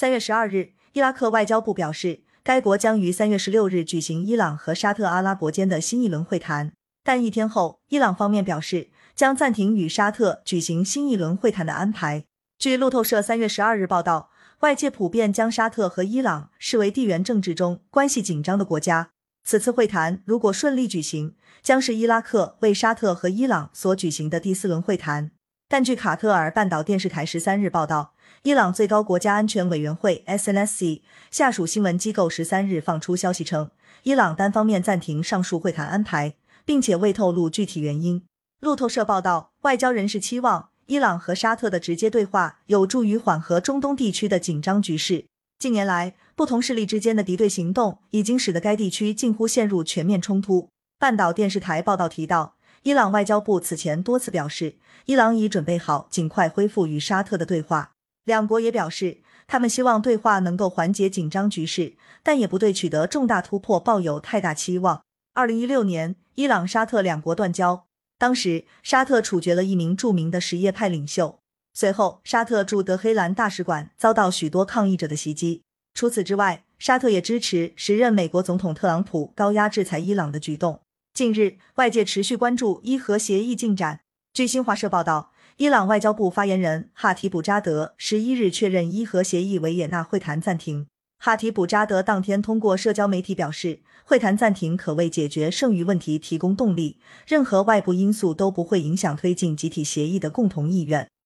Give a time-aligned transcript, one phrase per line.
[0.00, 6.70] 三月十二日，伊拉克外交部表示，该国将于三月十六日举行伊朗和沙特阿拉伯间的新一轮会谈。
[7.02, 12.24] 但一天后，伊朗方面表示将暂停与沙特举行新一轮会谈的安排。
[12.60, 14.30] 据路透社三月十二日报道，
[14.60, 19.10] 外界普遍将沙特和伊朗视为地缘政治中关系紧张的国家。
[19.42, 25.32] 此次会谈如果顺利举行，将是伊拉克为沙特和伊朗所举行的第四轮会谈。
[25.70, 33.70] 但据卡特尔半岛电视台十三日报道，伊朗最高国家安全委员会 （SNSC） 下属新闻机构十三日放出消息称，
[34.04, 38.24] 伊朗单方面暂停上述会谈安排，并且未透露具体原因。
[38.60, 45.26] 路透社报道，外交人士期望伊朗和沙特的直接对话有助于缓和中东地区的紧张局势。
[45.58, 50.70] 近年来，不同势力之间的敌对行动已经使得该地区近乎陷入全面冲突。
[50.98, 52.54] 半岛电视台报道提到。
[52.82, 57.92] 伊朗外交部此前多次表示，伊朗已准备好尽快恢复与沙特的对话。
[58.24, 65.02] 两国也表示，他们希望对话能够缓解紧张局势，但也不对取得重大突破抱有太大期望。
[65.34, 67.86] 二零一六年，伊朗沙特两国断交，
[68.18, 71.38] 当时沙特处决了一名著名的什叶派领袖。
[71.72, 75.62] 随后，沙特驻德黑兰大使馆遭到许多抗议者的袭击。
[75.94, 80.80] 除此之外，沙特也支持时任美国总统特朗普高压制裁伊朗的举动。
[81.14, 84.00] 近日，外界持续关注伊核协议进展。
[84.32, 90.86] 据新华社报道，伊朗外交部发言人哈提卜扎德十一日确认伊核协议维也纳会谈暂停。
[91.18, 101.08] 哈提卜扎德当天通过社交媒体表示，会谈暂停可为解决剩余问题提供动力，任何外部因素都不会影响推进集体协议的共同意愿。